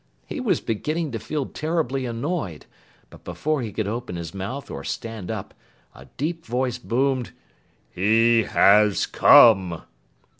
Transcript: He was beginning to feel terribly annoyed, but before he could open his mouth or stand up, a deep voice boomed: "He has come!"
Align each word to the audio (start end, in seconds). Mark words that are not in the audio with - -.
He 0.25 0.39
was 0.39 0.61
beginning 0.61 1.11
to 1.11 1.19
feel 1.19 1.45
terribly 1.45 2.07
annoyed, 2.07 2.65
but 3.11 3.23
before 3.23 3.61
he 3.61 3.71
could 3.71 3.87
open 3.87 4.15
his 4.15 4.33
mouth 4.33 4.71
or 4.71 4.83
stand 4.83 5.29
up, 5.29 5.53
a 5.93 6.05
deep 6.17 6.43
voice 6.43 6.79
boomed: 6.79 7.33
"He 7.91 8.41
has 8.45 9.05
come!" 9.05 9.83